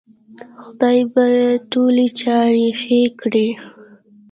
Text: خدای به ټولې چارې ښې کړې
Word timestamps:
خدای 0.61 0.99
به 1.13 1.25
ټولې 1.71 2.07
چارې 2.21 2.67
ښې 2.81 3.01
کړې 3.19 3.47